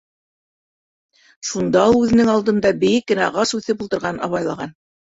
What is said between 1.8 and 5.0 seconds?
ул үҙенең алдында бейек кенә ағас үҫеп ултырғанын абайлаған.